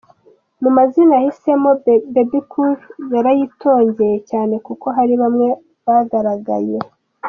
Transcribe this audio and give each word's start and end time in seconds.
Mu 0.61 0.69
mazina 0.77 1.13
yahisemo, 1.17 1.69
Bebe 2.13 2.39
Cool 2.51 2.73
yarayitongeye 3.13 4.17
cyane 4.29 4.55
kuko 4.65 4.85
hari 4.97 5.13
bamwe 5.21 5.47
bagaragaye. 5.85 6.77